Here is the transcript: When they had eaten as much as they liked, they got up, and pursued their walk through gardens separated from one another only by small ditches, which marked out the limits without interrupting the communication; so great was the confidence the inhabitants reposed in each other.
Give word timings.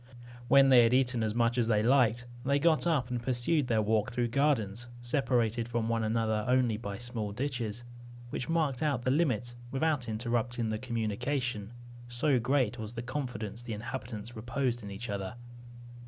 When 0.47 0.69
they 0.69 0.81
had 0.81 0.95
eaten 0.95 1.21
as 1.21 1.35
much 1.35 1.59
as 1.59 1.67
they 1.67 1.83
liked, 1.83 2.25
they 2.43 2.57
got 2.57 2.87
up, 2.87 3.11
and 3.11 3.21
pursued 3.21 3.67
their 3.67 3.83
walk 3.83 4.11
through 4.11 4.29
gardens 4.29 4.87
separated 4.99 5.67
from 5.67 5.87
one 5.89 6.03
another 6.03 6.43
only 6.47 6.75
by 6.75 6.97
small 6.97 7.31
ditches, 7.31 7.83
which 8.31 8.49
marked 8.49 8.81
out 8.81 9.03
the 9.03 9.11
limits 9.11 9.55
without 9.69 10.09
interrupting 10.09 10.69
the 10.69 10.79
communication; 10.79 11.71
so 12.07 12.39
great 12.39 12.79
was 12.79 12.93
the 12.93 13.03
confidence 13.03 13.61
the 13.61 13.73
inhabitants 13.73 14.35
reposed 14.35 14.81
in 14.81 14.89
each 14.89 15.07
other. 15.07 15.35